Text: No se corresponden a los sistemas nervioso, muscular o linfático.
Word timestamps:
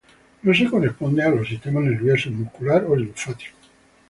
No 0.41 0.51
se 0.51 0.67
corresponden 0.67 1.27
a 1.27 1.29
los 1.29 1.47
sistemas 1.47 1.83
nervioso, 1.83 2.31
muscular 2.31 2.83
o 2.85 2.95
linfático. 2.95 3.55